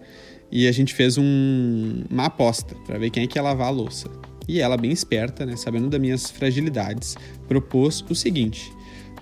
e 0.53 0.69
a 0.69 0.73
gente 0.73 0.95
fez 0.95 1.19
um, 1.19 2.05
uma 2.09 2.27
aposta 2.27 2.77
para 2.87 2.97
ver 2.97 3.11
quem 3.11 3.25
é 3.25 3.27
que 3.27 3.37
ia 3.37 3.43
lavar 3.43 3.67
a 3.67 3.71
louça. 3.71 4.09
E 4.47 4.61
ela, 4.61 4.77
bem 4.77 4.93
esperta, 4.93 5.45
né, 5.45 5.57
sabendo 5.57 5.89
das 5.89 6.01
minhas 6.01 6.31
fragilidades, 6.31 7.17
propôs 7.49 8.05
o 8.09 8.15
seguinte: 8.15 8.73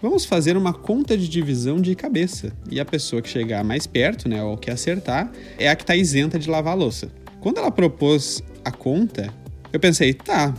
vamos 0.02 0.26
fazer 0.26 0.58
uma 0.58 0.74
conta 0.74 1.16
de 1.16 1.26
divisão 1.26 1.80
de 1.80 1.94
cabeça. 1.94 2.52
E 2.70 2.78
a 2.78 2.84
pessoa 2.84 3.22
que 3.22 3.30
chegar 3.30 3.64
mais 3.64 3.86
perto, 3.86 4.28
né, 4.28 4.42
ou 4.42 4.58
que 4.58 4.70
acertar, 4.70 5.32
é 5.58 5.70
a 5.70 5.74
que 5.74 5.84
está 5.84 5.96
isenta 5.96 6.38
de 6.38 6.50
lavar 6.50 6.74
a 6.74 6.76
louça. 6.76 7.10
Quando 7.40 7.56
ela 7.56 7.70
propôs 7.70 8.42
a 8.62 8.70
conta, 8.70 9.32
eu 9.72 9.80
pensei, 9.80 10.12
tá, 10.12 10.54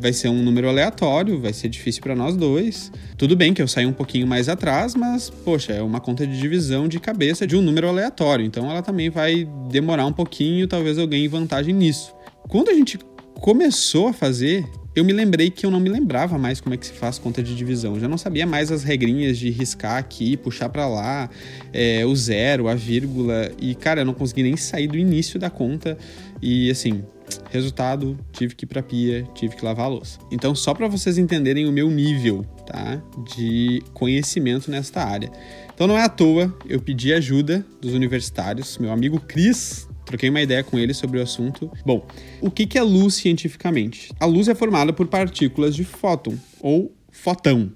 vai 0.00 0.12
ser 0.12 0.28
um 0.28 0.42
número 0.42 0.68
aleatório, 0.68 1.40
vai 1.40 1.52
ser 1.52 1.68
difícil 1.68 2.02
para 2.02 2.14
nós 2.14 2.36
dois. 2.36 2.92
Tudo 3.16 3.36
bem 3.36 3.54
que 3.54 3.62
eu 3.62 3.68
saí 3.68 3.86
um 3.86 3.92
pouquinho 3.92 4.26
mais 4.26 4.48
atrás, 4.48 4.94
mas, 4.94 5.30
poxa, 5.30 5.72
é 5.72 5.82
uma 5.82 6.00
conta 6.00 6.26
de 6.26 6.38
divisão 6.38 6.88
de 6.88 6.98
cabeça 6.98 7.46
de 7.46 7.56
um 7.56 7.62
número 7.62 7.88
aleatório, 7.88 8.44
então 8.44 8.70
ela 8.70 8.82
também 8.82 9.10
vai 9.10 9.48
demorar 9.70 10.06
um 10.06 10.12
pouquinho, 10.12 10.66
talvez 10.66 10.98
eu 10.98 11.06
ganhe 11.06 11.28
vantagem 11.28 11.74
nisso. 11.74 12.14
Quando 12.48 12.70
a 12.70 12.74
gente 12.74 12.98
começou 13.40 14.08
a 14.08 14.12
fazer, 14.12 14.64
eu 14.96 15.04
me 15.04 15.12
lembrei 15.12 15.50
que 15.50 15.66
eu 15.66 15.70
não 15.70 15.78
me 15.78 15.90
lembrava 15.90 16.38
mais 16.38 16.58
como 16.58 16.74
é 16.74 16.78
que 16.78 16.86
se 16.86 16.92
faz 16.94 17.18
conta 17.18 17.42
de 17.42 17.54
divisão. 17.54 17.94
Eu 17.94 18.00
já 18.00 18.08
não 18.08 18.16
sabia 18.16 18.46
mais 18.46 18.72
as 18.72 18.82
regrinhas 18.82 19.36
de 19.36 19.50
riscar 19.50 19.98
aqui, 19.98 20.38
puxar 20.38 20.70
para 20.70 20.88
lá, 20.88 21.28
é, 21.70 22.06
o 22.06 22.16
zero, 22.16 22.66
a 22.66 22.74
vírgula. 22.74 23.52
E, 23.60 23.74
cara, 23.74 24.00
eu 24.00 24.04
não 24.06 24.14
consegui 24.14 24.42
nem 24.42 24.56
sair 24.56 24.88
do 24.88 24.96
início 24.96 25.38
da 25.38 25.50
conta. 25.50 25.98
E, 26.40 26.70
assim, 26.70 27.04
resultado, 27.50 28.18
tive 28.32 28.54
que 28.54 28.64
ir 28.64 28.68
pra 28.68 28.82
pia, 28.82 29.28
tive 29.34 29.54
que 29.54 29.62
lavar 29.62 29.84
a 29.84 29.88
louça. 29.88 30.18
Então, 30.32 30.54
só 30.54 30.72
para 30.72 30.88
vocês 30.88 31.18
entenderem 31.18 31.68
o 31.68 31.72
meu 31.72 31.90
nível, 31.90 32.42
tá? 32.66 33.02
De 33.36 33.82
conhecimento 33.92 34.70
nesta 34.70 35.04
área. 35.04 35.30
Então, 35.74 35.86
não 35.86 35.98
é 35.98 36.04
à 36.04 36.08
toa, 36.08 36.56
eu 36.66 36.80
pedi 36.80 37.12
ajuda 37.12 37.62
dos 37.82 37.92
universitários. 37.92 38.78
Meu 38.78 38.90
amigo 38.90 39.20
Cris 39.20 39.85
Troquei 40.06 40.30
uma 40.30 40.40
ideia 40.40 40.62
com 40.62 40.78
ele 40.78 40.94
sobre 40.94 41.18
o 41.18 41.22
assunto. 41.22 41.70
Bom, 41.84 42.06
o 42.40 42.48
que 42.48 42.78
é 42.78 42.82
luz 42.82 43.16
cientificamente? 43.16 44.12
A 44.20 44.24
luz 44.24 44.46
é 44.46 44.54
formada 44.54 44.92
por 44.92 45.08
partículas 45.08 45.74
de 45.74 45.84
fóton 45.84 46.38
ou 46.60 46.94
fotão. 47.10 47.72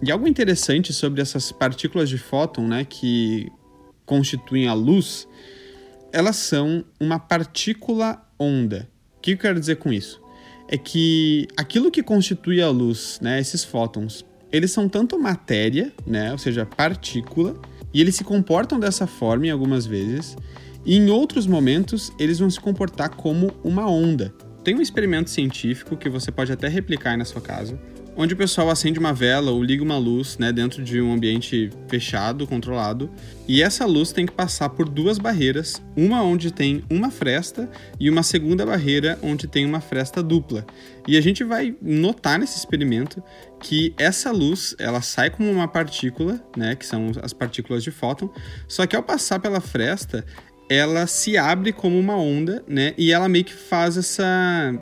E 0.00 0.10
algo 0.10 0.28
interessante 0.28 0.92
sobre 0.92 1.20
essas 1.20 1.50
partículas 1.50 2.08
de 2.08 2.18
fóton, 2.18 2.66
né, 2.68 2.86
que 2.88 3.50
constituem 4.06 4.68
a 4.68 4.74
luz, 4.74 5.26
elas 6.12 6.36
são 6.36 6.84
uma 7.00 7.18
partícula 7.18 8.24
onda. 8.38 8.88
O 9.16 9.20
que 9.20 9.32
eu 9.32 9.38
quero 9.38 9.58
dizer 9.58 9.76
com 9.76 9.92
isso? 9.92 10.20
É 10.68 10.78
que 10.78 11.48
aquilo 11.56 11.90
que 11.90 12.02
constitui 12.02 12.62
a 12.62 12.70
luz, 12.70 13.18
né, 13.20 13.40
esses 13.40 13.64
fótons, 13.64 14.24
eles 14.52 14.70
são 14.70 14.88
tanto 14.88 15.18
matéria, 15.18 15.92
né, 16.06 16.30
ou 16.30 16.38
seja, 16.38 16.64
partícula, 16.64 17.60
e 17.92 18.00
eles 18.00 18.14
se 18.14 18.24
comportam 18.24 18.78
dessa 18.78 19.06
forma 19.06 19.46
em 19.46 19.50
algumas 19.50 19.84
vezes, 19.84 20.36
e 20.84 20.96
em 20.96 21.10
outros 21.10 21.46
momentos, 21.46 22.12
eles 22.18 22.38
vão 22.38 22.50
se 22.50 22.60
comportar 22.60 23.10
como 23.10 23.52
uma 23.62 23.88
onda. 23.88 24.34
Tem 24.64 24.74
um 24.74 24.80
experimento 24.80 25.30
científico 25.30 25.96
que 25.96 26.08
você 26.08 26.30
pode 26.30 26.52
até 26.52 26.68
replicar 26.68 27.16
na 27.16 27.24
sua 27.24 27.40
casa, 27.40 27.78
onde 28.16 28.34
o 28.34 28.36
pessoal 28.36 28.70
acende 28.70 28.98
uma 28.98 29.12
vela 29.12 29.50
ou 29.50 29.62
liga 29.62 29.82
uma 29.82 29.96
luz 29.96 30.36
né, 30.38 30.52
dentro 30.52 30.82
de 30.82 31.00
um 31.00 31.12
ambiente 31.12 31.70
fechado, 31.88 32.46
controlado, 32.46 33.10
e 33.48 33.62
essa 33.62 33.86
luz 33.86 34.12
tem 34.12 34.26
que 34.26 34.32
passar 34.32 34.68
por 34.70 34.88
duas 34.88 35.18
barreiras, 35.18 35.82
uma 35.96 36.22
onde 36.22 36.52
tem 36.52 36.84
uma 36.90 37.10
fresta 37.10 37.70
e 37.98 38.10
uma 38.10 38.22
segunda 38.22 38.66
barreira 38.66 39.18
onde 39.22 39.46
tem 39.46 39.64
uma 39.64 39.80
fresta 39.80 40.22
dupla. 40.22 40.64
E 41.08 41.16
a 41.16 41.20
gente 41.20 41.42
vai 41.42 41.74
notar 41.80 42.38
nesse 42.38 42.58
experimento 42.58 43.22
que 43.60 43.94
essa 43.96 44.30
luz 44.30 44.76
ela 44.78 45.00
sai 45.00 45.30
como 45.30 45.50
uma 45.50 45.66
partícula, 45.66 46.40
né, 46.56 46.76
que 46.76 46.86
são 46.86 47.10
as 47.22 47.32
partículas 47.32 47.82
de 47.82 47.90
fóton, 47.90 48.30
só 48.68 48.86
que 48.86 48.94
ao 48.94 49.02
passar 49.02 49.40
pela 49.40 49.60
fresta 49.60 50.24
ela 50.72 51.06
se 51.06 51.36
abre 51.36 51.72
como 51.72 51.98
uma 51.98 52.16
onda, 52.16 52.64
né? 52.66 52.94
E 52.96 53.12
ela 53.12 53.28
meio 53.28 53.44
que 53.44 53.54
faz 53.54 53.96
essa 53.96 54.24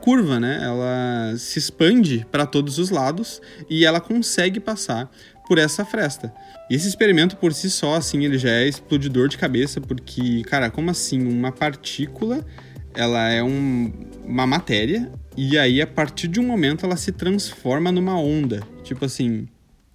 curva, 0.01 0.39
né? 0.39 0.59
Ela 0.63 1.35
se 1.37 1.59
expande 1.59 2.25
para 2.31 2.45
todos 2.45 2.77
os 2.77 2.89
lados 2.89 3.41
e 3.69 3.85
ela 3.85 3.99
consegue 3.99 4.59
passar 4.59 5.11
por 5.47 5.57
essa 5.57 5.83
fresta. 5.83 6.33
E 6.69 6.75
esse 6.75 6.87
experimento 6.87 7.35
por 7.35 7.53
si 7.53 7.69
só, 7.69 7.95
assim, 7.95 8.23
ele 8.23 8.37
já 8.37 8.51
é 8.51 8.67
explodidor 8.67 9.27
de 9.27 9.37
cabeça, 9.37 9.81
porque, 9.81 10.43
cara, 10.43 10.69
como 10.69 10.89
assim? 10.89 11.21
Uma 11.27 11.51
partícula, 11.51 12.45
ela 12.93 13.29
é 13.29 13.43
um, 13.43 13.91
uma 14.23 14.47
matéria, 14.47 15.11
e 15.35 15.57
aí 15.57 15.81
a 15.81 15.87
partir 15.87 16.27
de 16.27 16.39
um 16.39 16.47
momento 16.47 16.85
ela 16.85 16.95
se 16.95 17.11
transforma 17.11 17.91
numa 17.91 18.17
onda. 18.17 18.61
Tipo 18.83 19.05
assim, 19.05 19.47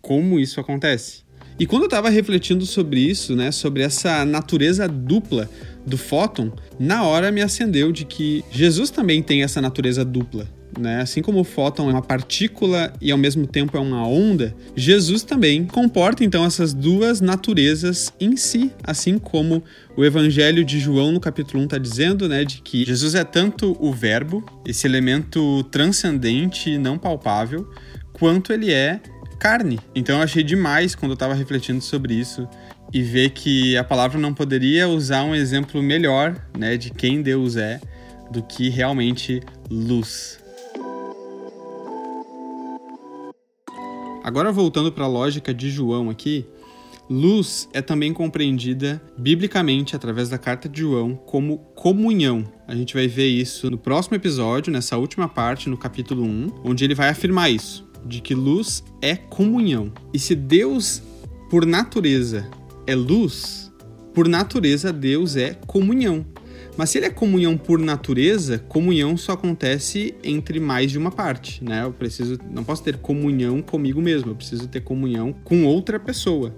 como 0.03 0.39
isso 0.39 0.61
acontece? 0.61 1.26
E 1.59 1.67
quando 1.67 1.83
eu 1.83 1.87
estava 1.87 2.11
refletindo 2.11 2.67
sobre 2.67 3.01
isso, 3.01 3.35
né, 3.35 3.51
sobre 3.51 3.83
essa 3.83 4.25
natureza 4.25 4.87
dupla 4.87 5.49
do 5.87 5.97
fóton, 5.97 6.53
na 6.79 7.05
hora 7.05 7.33
me 7.33 7.41
acendeu 7.41 7.93
de 7.93 8.05
que 8.05 8.45
Jesus 8.51 8.91
também 8.91 9.23
tem 9.23 9.43
essa 9.43 9.61
natureza 9.61 10.05
dupla. 10.05 10.47
Né? 10.79 11.01
Assim 11.01 11.23
como 11.23 11.41
o 11.41 11.45
fóton 11.45 11.89
é 11.89 11.93
uma 11.93 12.03
partícula 12.03 12.93
e 13.01 13.11
ao 13.11 13.17
mesmo 13.17 13.47
tempo 13.47 13.79
é 13.79 13.81
uma 13.81 14.07
onda, 14.07 14.55
Jesus 14.75 15.23
também 15.23 15.65
comporta 15.65 16.23
então 16.23 16.45
essas 16.45 16.75
duas 16.75 17.23
naturezas 17.23 18.13
em 18.21 18.37
si, 18.37 18.71
assim 18.83 19.19
como 19.19 19.63
o 19.97 20.05
Evangelho 20.05 20.63
de 20.63 20.79
João 20.79 21.13
no 21.13 21.21
capítulo 21.21 21.63
1 21.63 21.65
está 21.65 21.79
dizendo, 21.79 22.29
né, 22.29 22.45
de 22.45 22.61
que 22.61 22.85
Jesus 22.85 23.15
é 23.15 23.25
tanto 23.25 23.75
o 23.81 23.91
verbo, 23.91 24.45
esse 24.67 24.87
elemento 24.87 25.65
transcendente 25.71 26.69
e 26.69 26.77
não 26.77 26.99
palpável, 26.99 27.67
quanto 28.13 28.53
ele 28.53 28.71
é 28.71 29.01
carne. 29.39 29.79
Então 29.95 30.17
eu 30.17 30.23
achei 30.23 30.43
demais 30.43 30.95
quando 30.95 31.13
eu 31.13 31.15
estava 31.15 31.35
refletindo 31.35 31.81
sobre 31.81 32.15
isso 32.15 32.49
e 32.93 33.03
ver 33.03 33.31
que 33.31 33.77
a 33.77 33.85
palavra 33.85 34.19
não 34.19 34.33
poderia 34.33 34.89
usar 34.89 35.23
um 35.25 35.35
exemplo 35.35 35.83
melhor, 35.83 36.37
né, 36.57 36.77
de 36.77 36.91
quem 36.91 37.23
Deus 37.23 37.57
é, 37.57 37.81
do 38.31 38.43
que 38.43 38.69
realmente 38.69 39.43
luz. 39.71 40.39
Agora 44.23 44.51
voltando 44.51 44.91
para 44.91 45.05
a 45.05 45.09
lógica 45.09 45.55
de 45.55 45.71
João 45.71 46.11
aqui, 46.11 46.45
luz 47.09 47.69
é 47.73 47.81
também 47.81 48.13
compreendida 48.13 49.01
biblicamente 49.17 49.95
através 49.95 50.29
da 50.29 50.37
carta 50.37 50.69
de 50.69 50.81
João 50.81 51.15
como 51.15 51.59
comunhão. 51.77 52.45
A 52.67 52.75
gente 52.75 52.95
vai 52.95 53.07
ver 53.07 53.29
isso 53.29 53.71
no 53.71 53.79
próximo 53.79 54.17
episódio, 54.17 54.73
nessa 54.73 54.97
última 54.97 55.29
parte, 55.29 55.69
no 55.69 55.79
capítulo 55.79 56.25
1, 56.25 56.63
onde 56.65 56.85
ele 56.85 56.95
vai 56.95 57.09
afirmar 57.09 57.51
isso, 57.51 57.86
de 58.07 58.21
que 58.21 58.35
luz 58.35 58.83
é 59.03 59.17
comunhão. 59.17 59.93
E 60.13 60.19
se 60.19 60.35
Deus, 60.35 61.03
por 61.51 61.67
natureza, 61.67 62.49
é 62.87 62.95
luz, 62.95 63.73
por 64.15 64.29
natureza 64.29 64.93
Deus 64.93 65.37
é 65.37 65.55
comunhão. 65.67 66.25
Mas 66.77 66.91
se 66.91 66.99
ele 66.99 67.07
é 67.07 67.11
comunhão 67.11 67.57
por 67.57 67.79
natureza, 67.79 68.59
comunhão 68.59 69.17
só 69.17 69.33
acontece 69.33 70.15
entre 70.23 70.61
mais 70.61 70.91
de 70.91 70.99
uma 70.99 71.11
parte, 71.11 71.65
né? 71.65 71.85
Eu 71.85 71.93
preciso, 71.93 72.39
não 72.51 72.63
posso 72.63 72.83
ter 72.83 72.99
comunhão 72.99 73.63
comigo 73.63 74.01
mesmo, 74.01 74.31
eu 74.31 74.35
preciso 74.35 74.69
ter 74.69 74.81
comunhão 74.81 75.33
com 75.33 75.65
outra 75.65 75.99
pessoa. 75.99 76.55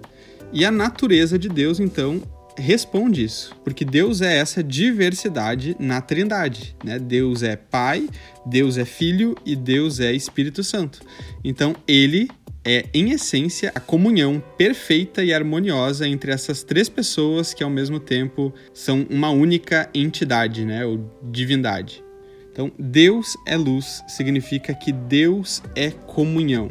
E 0.51 0.65
a 0.65 0.71
natureza 0.71 1.39
de 1.39 1.47
Deus, 1.47 1.79
então, 1.79 2.21
responde 2.59 3.23
isso, 3.23 3.55
porque 3.63 3.85
Deus 3.85 4.21
é 4.21 4.37
essa 4.37 4.63
diversidade 4.63 5.75
na 5.79 6.01
Trindade, 6.01 6.75
né? 6.83 6.99
Deus 6.99 7.43
é 7.43 7.55
Pai, 7.55 8.07
Deus 8.45 8.77
é 8.77 8.85
Filho 8.85 9.35
e 9.45 9.55
Deus 9.55 9.99
é 9.99 10.11
Espírito 10.11 10.63
Santo. 10.63 10.99
Então, 11.43 11.75
ele 11.87 12.29
é, 12.63 12.85
em 12.93 13.11
essência, 13.11 13.71
a 13.73 13.79
comunhão 13.79 14.43
perfeita 14.57 15.23
e 15.23 15.33
harmoniosa 15.33 16.07
entre 16.07 16.31
essas 16.31 16.61
três 16.61 16.89
pessoas 16.89 17.53
que, 17.53 17.63
ao 17.63 17.69
mesmo 17.69 17.99
tempo, 17.99 18.53
são 18.73 19.07
uma 19.09 19.29
única 19.29 19.89
entidade, 19.93 20.65
né? 20.65 20.85
Ou 20.85 21.09
divindade. 21.31 22.03
Então, 22.51 22.71
Deus 22.77 23.37
é 23.47 23.55
luz 23.55 24.03
significa 24.07 24.73
que 24.73 24.91
Deus 24.91 25.63
é 25.75 25.89
comunhão. 25.89 26.69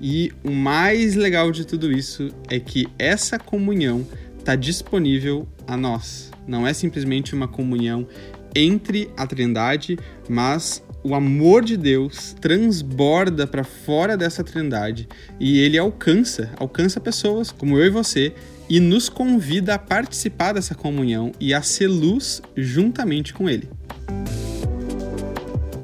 E 0.00 0.32
o 0.42 0.50
mais 0.50 1.14
legal 1.14 1.52
de 1.52 1.64
tudo 1.64 1.92
isso 1.92 2.28
é 2.50 2.58
que 2.58 2.88
essa 2.98 3.38
comunhão 3.38 4.04
está 4.42 4.56
disponível 4.56 5.48
a 5.66 5.76
nós. 5.76 6.30
Não 6.46 6.66
é 6.66 6.72
simplesmente 6.72 7.34
uma 7.34 7.46
comunhão 7.46 8.06
entre 8.54 9.08
a 9.16 9.26
Trindade, 9.26 9.98
mas 10.28 10.82
o 11.02 11.14
amor 11.14 11.64
de 11.64 11.76
Deus 11.76 12.34
transborda 12.40 13.46
para 13.46 13.64
fora 13.64 14.16
dessa 14.16 14.44
trindade 14.44 15.08
e 15.40 15.58
ele 15.58 15.78
alcança, 15.78 16.50
alcança 16.56 17.00
pessoas 17.00 17.50
como 17.50 17.78
eu 17.78 17.86
e 17.86 17.90
você 17.90 18.34
e 18.68 18.78
nos 18.78 19.08
convida 19.08 19.74
a 19.74 19.78
participar 19.78 20.52
dessa 20.52 20.74
comunhão 20.74 21.32
e 21.40 21.52
a 21.54 21.62
ser 21.62 21.88
luz 21.88 22.42
juntamente 22.56 23.32
com 23.32 23.48
ele. 23.48 23.68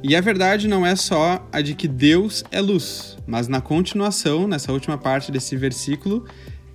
E 0.03 0.15
a 0.15 0.21
verdade 0.21 0.69
não 0.69 0.87
é 0.87 0.95
só 0.95 1.47
a 1.51 1.61
de 1.61 1.75
que 1.75 1.89
Deus 1.89 2.45
é 2.53 2.61
luz, 2.61 3.17
mas 3.27 3.49
na 3.49 3.61
continuação, 3.61 4.47
nessa 4.47 4.73
última 4.73 4.97
parte 4.97 5.33
desse 5.33 5.57
versículo, 5.57 6.25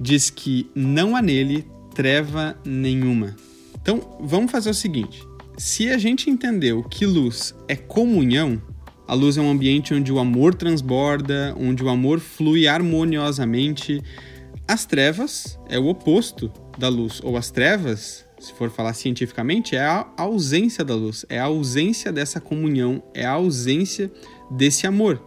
diz 0.03 0.29
que 0.29 0.69
não 0.75 1.15
há 1.15 1.21
nele 1.21 1.65
treva 1.95 2.57
nenhuma. 2.65 3.35
Então, 3.81 4.17
vamos 4.19 4.51
fazer 4.51 4.69
o 4.69 4.73
seguinte: 4.73 5.23
se 5.57 5.89
a 5.89 5.97
gente 5.97 6.29
entendeu 6.29 6.83
que 6.83 7.05
luz 7.05 7.55
é 7.67 7.75
comunhão, 7.75 8.61
a 9.07 9.13
luz 9.13 9.37
é 9.37 9.41
um 9.41 9.49
ambiente 9.49 9.93
onde 9.93 10.11
o 10.11 10.19
amor 10.19 10.53
transborda, 10.55 11.55
onde 11.57 11.83
o 11.83 11.89
amor 11.89 12.19
flui 12.19 12.67
harmoniosamente. 12.67 14.01
As 14.67 14.85
trevas 14.85 15.59
é 15.69 15.79
o 15.79 15.87
oposto 15.87 16.51
da 16.77 16.87
luz, 16.87 17.21
ou 17.23 17.37
as 17.37 17.51
trevas, 17.51 18.25
se 18.39 18.53
for 18.53 18.69
falar 18.69 18.93
cientificamente, 18.93 19.75
é 19.75 19.81
a 19.81 20.07
ausência 20.17 20.83
da 20.83 20.95
luz, 20.95 21.25
é 21.29 21.37
a 21.37 21.45
ausência 21.45 22.11
dessa 22.11 22.39
comunhão, 22.39 23.03
é 23.13 23.25
a 23.25 23.31
ausência 23.31 24.11
desse 24.49 24.87
amor. 24.87 25.21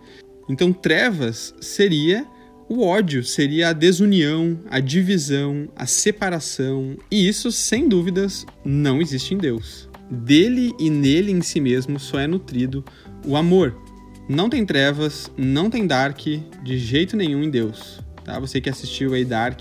Então, 0.49 0.73
trevas 0.73 1.55
seria 1.61 2.27
o 2.69 2.85
ódio, 2.85 3.23
seria 3.23 3.69
a 3.69 3.73
desunião, 3.73 4.59
a 4.69 4.81
divisão, 4.81 5.69
a 5.77 5.87
separação, 5.87 6.97
e 7.11 7.29
isso, 7.29 7.53
sem 7.53 7.89
dúvidas, 7.89 8.45
não 8.65 9.01
existe 9.01 9.35
em 9.35 9.39
Deus 9.39 9.89
dele 10.11 10.73
e 10.79 10.89
nele 10.89 11.33
em 11.33 11.43
si 11.43 11.61
mesmo 11.61 11.99
só 11.99 12.19
é 12.19 12.27
nutrido 12.27 12.85
o 13.25 13.37
amor. 13.37 13.77
Não 14.29 14.49
tem 14.49 14.65
trevas, 14.65 15.31
não 15.37 15.71
tem 15.71 15.87
dark 15.87 16.21
de 16.63 16.79
jeito 16.79 17.17
nenhum 17.17 17.43
em 17.43 17.51
Deus. 17.51 18.01
Tá? 18.25 18.41
Você 18.41 18.61
que 18.61 18.69
assistiu 18.69 19.15
aí 19.15 19.25
Dark 19.25 19.61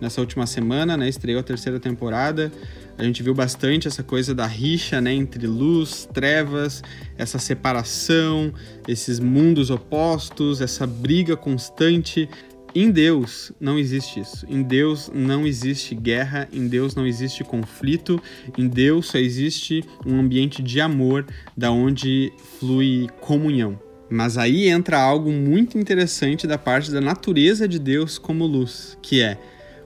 nessa 0.00 0.20
última 0.20 0.46
semana, 0.46 0.96
né? 0.96 1.08
Estreou 1.08 1.40
a 1.40 1.42
terceira 1.42 1.80
temporada. 1.80 2.52
A 2.96 3.02
gente 3.02 3.22
viu 3.22 3.34
bastante 3.34 3.88
essa 3.88 4.02
coisa 4.02 4.34
da 4.34 4.46
rixa, 4.46 5.00
né, 5.00 5.12
entre 5.12 5.46
luz, 5.46 6.08
trevas, 6.12 6.82
essa 7.18 7.38
separação, 7.38 8.52
esses 8.86 9.18
mundos 9.18 9.68
opostos, 9.68 10.60
essa 10.60 10.86
briga 10.86 11.36
constante. 11.36 12.28
Em 12.72 12.90
Deus 12.90 13.52
não 13.60 13.78
existe 13.78 14.20
isso. 14.20 14.46
Em 14.48 14.62
Deus 14.62 15.10
não 15.12 15.46
existe 15.46 15.94
guerra, 15.94 16.48
em 16.52 16.68
Deus 16.68 16.94
não 16.94 17.06
existe 17.06 17.42
conflito, 17.42 18.20
em 18.56 18.68
Deus 18.68 19.06
só 19.06 19.18
existe 19.18 19.84
um 20.06 20.18
ambiente 20.18 20.62
de 20.62 20.80
amor 20.80 21.26
da 21.56 21.72
onde 21.72 22.32
flui 22.58 23.08
comunhão. 23.20 23.78
Mas 24.08 24.38
aí 24.38 24.68
entra 24.68 25.00
algo 25.00 25.32
muito 25.32 25.78
interessante 25.78 26.46
da 26.46 26.58
parte 26.58 26.90
da 26.90 27.00
natureza 27.00 27.66
de 27.66 27.78
Deus 27.78 28.18
como 28.18 28.46
luz, 28.46 28.96
que 29.02 29.20
é 29.20 29.38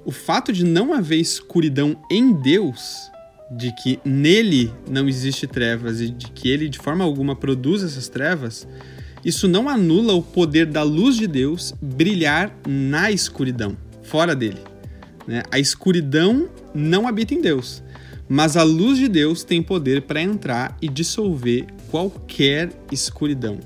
o 0.09 0.11
fato 0.11 0.55
de 0.55 0.65
não 0.65 0.95
haver 0.95 1.21
escuridão 1.21 1.95
em 2.11 2.33
Deus, 2.33 3.11
de 3.51 3.71
que 3.73 4.01
nele 4.03 4.73
não 4.91 5.07
existe 5.07 5.47
trevas 5.47 6.01
e 6.01 6.09
de 6.09 6.31
que 6.31 6.49
ele 6.49 6.67
de 6.67 6.79
forma 6.79 7.05
alguma 7.05 7.37
produz 7.37 7.83
essas 7.83 8.09
trevas, 8.09 8.67
isso 9.23 9.47
não 9.47 9.69
anula 9.69 10.15
o 10.15 10.23
poder 10.23 10.65
da 10.65 10.83
luz 10.83 11.17
de 11.17 11.27
Deus 11.27 11.75
brilhar 11.79 12.57
na 12.67 13.11
escuridão, 13.11 13.77
fora 14.03 14.35
dele. 14.35 14.63
Né? 15.27 15.43
A 15.51 15.59
escuridão 15.59 16.49
não 16.75 17.07
habita 17.07 17.35
em 17.35 17.43
Deus, 17.43 17.83
mas 18.27 18.57
a 18.57 18.63
luz 18.63 18.97
de 18.97 19.09
Deus 19.09 19.45
tem 19.45 19.63
poder 19.63 20.01
para 20.01 20.23
entrar 20.23 20.75
e 20.81 20.89
dissolver 20.89 21.67
qualquer 21.91 22.71
escuridão. 22.91 23.59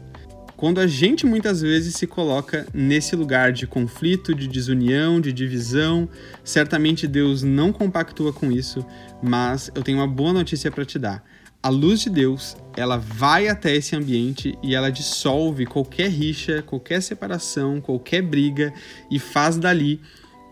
Quando 0.63 0.79
a 0.79 0.87
gente 0.87 1.27
muitas 1.27 1.61
vezes 1.61 1.97
se 1.97 2.07
coloca 2.07 2.69
nesse 2.73 3.17
lugar 3.17 3.51
de 3.51 3.67
conflito, 3.67 4.33
de 4.33 4.47
desunião, 4.47 5.21
de 5.21 5.33
divisão, 5.33 6.09
certamente 6.45 7.09
Deus 7.09 7.43
não 7.43 7.73
compactua 7.73 8.33
com 8.33 8.53
isso, 8.53 8.87
mas 9.21 9.73
eu 9.75 9.83
tenho 9.83 9.99
uma 9.99 10.07
boa 10.07 10.33
notícia 10.33 10.71
para 10.71 10.85
te 10.85 11.01
dar. 11.01 11.25
A 11.61 11.69
luz 11.69 12.03
de 12.03 12.11
Deus, 12.11 12.57
ela 12.77 12.97
vai 12.97 13.49
até 13.49 13.75
esse 13.75 13.97
ambiente 13.97 14.57
e 14.63 14.73
ela 14.73 14.89
dissolve 14.89 15.67
qualquer 15.67 16.09
rixa, 16.09 16.63
qualquer 16.63 17.03
separação, 17.03 17.81
qualquer 17.81 18.23
briga 18.23 18.73
e 19.11 19.19
faz 19.19 19.57
dali, 19.57 20.01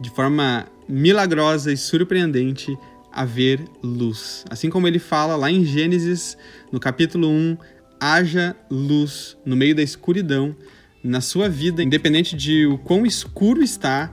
de 0.01 0.11
forma 0.11 0.67
milagrosa 0.89 1.73
e 1.73 1.77
surpreendente, 1.77 2.77
haver 3.13 3.61
luz. 3.81 4.45
Assim 4.51 4.71
como 4.71 4.89
ele 4.89 4.99
fala 4.99 5.37
lá 5.37 5.53
em 5.53 5.65
Gênesis, 5.65 6.37
no 6.73 6.81
capítulo 6.81 7.29
1, 7.29 7.57
haja 8.01 8.57
luz 8.71 9.37
no 9.45 9.55
meio 9.55 9.75
da 9.75 9.83
escuridão 9.83 10.57
na 11.03 11.21
sua 11.21 11.49
vida, 11.49 11.83
independente 11.83 12.37
de 12.37 12.67
o 12.67 12.79
quão 12.79 13.07
escuro 13.07 13.63
está, 13.63 14.13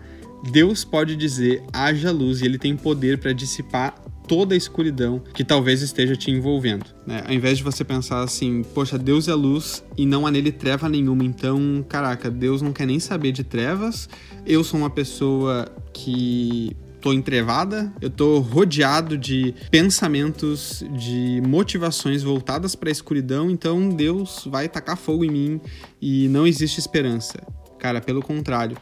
Deus 0.52 0.86
pode 0.86 1.16
dizer 1.16 1.64
haja 1.74 2.12
luz 2.12 2.42
e 2.42 2.46
ele 2.46 2.58
tem 2.58 2.76
poder 2.76 3.18
para 3.18 3.34
dissipar 3.34 3.96
toda 4.28 4.54
a 4.54 4.58
escuridão 4.58 5.22
que 5.34 5.44
talvez 5.44 5.82
esteja 5.82 6.16
te 6.16 6.30
envolvendo. 6.30 6.86
Né? 7.06 7.24
Ao 7.26 7.34
invés 7.34 7.58
de 7.58 7.64
você 7.64 7.84
pensar 7.84 8.22
assim, 8.22 8.64
poxa, 8.74 8.98
Deus 8.98 9.28
é 9.28 9.34
luz 9.34 9.84
e 9.98 10.06
não 10.06 10.28
há 10.28 10.32
nele 10.32 10.52
treva 10.52 10.90
nenhuma, 10.90 11.24
então, 11.24 11.84
caraca, 11.88 12.30
Deus 12.30 12.62
não 12.62 12.74
quer 12.74 12.86
nem 12.86 13.00
saber 13.00 13.32
de 13.32 13.44
trevas, 13.44 14.10
eu 14.46 14.64
sou 14.64 14.80
uma 14.80 14.90
pessoa 14.90 15.66
que 15.94 16.76
tô 17.08 17.14
entrevada, 17.14 17.90
eu 18.02 18.10
tô 18.10 18.40
rodeado 18.40 19.18
de 19.18 19.56
pensamentos, 19.72 20.84
de 20.92 21.42
motivações 21.48 22.22
voltadas 22.22 22.76
para 22.76 22.90
a 22.90 22.92
escuridão, 22.92 23.50
então 23.50 23.88
Deus 23.88 24.46
vai 24.46 24.68
tacar 24.68 24.98
fogo 24.98 25.24
em 25.24 25.32
mim 25.32 25.62
e 26.02 26.28
não 26.28 26.46
existe 26.46 26.82
esperança. 26.82 27.42
Cara, 27.80 28.02
pelo 28.02 28.22
contrário, 28.22 28.76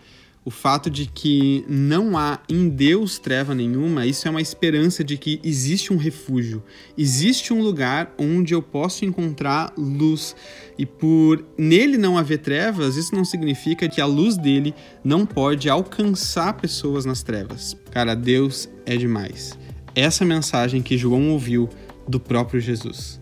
o 0.45 0.51
fato 0.51 0.91
de 0.91 1.07
que 1.07 1.65
não 1.67 2.15
há 2.15 2.39
em 2.47 2.69
Deus 2.69 3.17
treva 3.17 3.55
nenhuma, 3.55 4.05
isso 4.05 4.27
é 4.27 4.31
uma 4.31 4.41
esperança 4.41 5.03
de 5.03 5.17
que 5.17 5.41
existe 5.43 5.91
um 5.91 5.97
refúgio, 5.97 6.63
existe 6.95 7.51
um 7.51 7.63
lugar 7.63 8.13
onde 8.15 8.53
eu 8.53 8.61
posso 8.61 9.03
encontrar 9.03 9.73
luz. 9.75 10.35
E 10.77 10.85
por 10.85 11.43
nele 11.57 11.97
não 11.97 12.15
haver 12.15 12.37
trevas, 12.37 12.95
isso 12.95 13.15
não 13.15 13.25
significa 13.25 13.89
que 13.89 13.99
a 13.99 14.05
luz 14.05 14.37
dele 14.37 14.75
não 15.03 15.25
pode 15.25 15.67
alcançar 15.67 16.53
pessoas 16.53 17.05
nas 17.05 17.23
trevas. 17.23 17.75
Cara, 17.89 18.13
Deus 18.13 18.69
é 18.85 18.95
demais. 18.95 19.57
Essa 19.95 20.23
mensagem 20.23 20.83
que 20.83 20.97
João 20.97 21.31
ouviu 21.31 21.67
do 22.07 22.19
próprio 22.19 22.59
Jesus. 22.59 23.19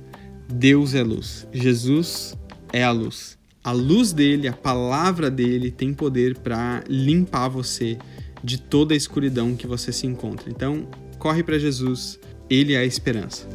Deus 0.52 0.94
é 0.94 1.04
luz. 1.04 1.48
Jesus 1.54 2.36
é 2.74 2.84
a 2.84 2.92
luz 2.92 3.38
a 3.64 3.72
luz 3.72 4.12
dele, 4.12 4.48
a 4.48 4.54
palavra 4.54 5.32
dele 5.32 5.72
tem 5.72 5.94
poder 5.94 6.38
para 6.40 6.84
limpar 6.90 7.48
você 7.48 7.98
de 8.44 8.60
toda 8.60 8.94
a 8.94 8.98
escuridão 8.98 9.56
que 9.56 9.66
você 9.66 9.92
se 9.94 10.06
encontra. 10.06 10.50
Então, 10.50 10.86
corre 11.18 11.42
para 11.42 11.58
Jesus, 11.58 12.20
ele 12.50 12.74
é 12.74 12.80
a 12.80 12.86
esperança. 12.86 13.48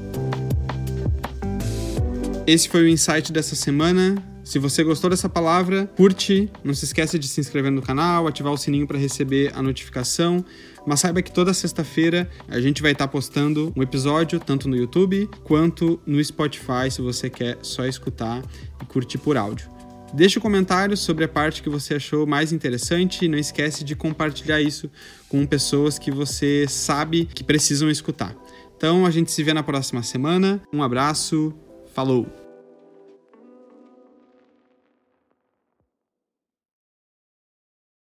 Esse 2.46 2.70
foi 2.70 2.84
o 2.84 2.88
insight 2.88 3.30
dessa 3.30 3.54
semana. 3.54 4.16
Se 4.42 4.58
você 4.58 4.82
gostou 4.82 5.10
dessa 5.10 5.28
palavra, 5.28 5.86
curte, 5.94 6.50
não 6.64 6.72
se 6.72 6.86
esqueça 6.86 7.18
de 7.18 7.28
se 7.28 7.38
inscrever 7.38 7.70
no 7.70 7.82
canal, 7.82 8.26
ativar 8.26 8.50
o 8.50 8.56
sininho 8.56 8.86
para 8.86 8.96
receber 8.96 9.52
a 9.54 9.60
notificação. 9.60 10.42
Mas 10.86 11.00
saiba 11.00 11.20
que 11.20 11.30
toda 11.30 11.52
sexta-feira 11.52 12.30
a 12.48 12.58
gente 12.58 12.80
vai 12.80 12.92
estar 12.92 13.08
postando 13.08 13.70
um 13.76 13.82
episódio 13.82 14.40
tanto 14.40 14.66
no 14.70 14.74
YouTube 14.74 15.28
quanto 15.44 16.00
no 16.06 16.24
Spotify, 16.24 16.90
se 16.90 17.02
você 17.02 17.28
quer 17.28 17.58
só 17.60 17.84
escutar 17.84 18.42
e 18.80 18.86
curtir 18.86 19.18
por 19.18 19.36
áudio. 19.36 19.77
Deixe 20.12 20.38
um 20.38 20.42
comentário 20.42 20.96
sobre 20.96 21.24
a 21.24 21.28
parte 21.28 21.62
que 21.62 21.68
você 21.68 21.94
achou 21.94 22.26
mais 22.26 22.52
interessante 22.52 23.24
e 23.24 23.28
não 23.28 23.38
esquece 23.38 23.84
de 23.84 23.94
compartilhar 23.94 24.60
isso 24.60 24.90
com 25.28 25.44
pessoas 25.46 25.98
que 25.98 26.10
você 26.10 26.66
sabe 26.68 27.26
que 27.26 27.44
precisam 27.44 27.90
escutar. 27.90 28.34
Então 28.76 29.04
a 29.04 29.10
gente 29.10 29.30
se 29.30 29.42
vê 29.42 29.52
na 29.52 29.62
próxima 29.62 30.02
semana. 30.02 30.62
Um 30.72 30.82
abraço, 30.82 31.54
falou! 31.94 32.37